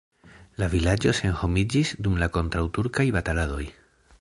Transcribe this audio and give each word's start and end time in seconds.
La 0.61 0.69
vilaĝo 0.75 1.13
senhomiĝis 1.19 1.91
dum 2.07 2.17
la 2.25 2.31
kontraŭturkaj 2.39 3.07
bataladoj. 3.19 3.63